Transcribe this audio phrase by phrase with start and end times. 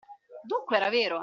[0.43, 1.19] Dunque era vero!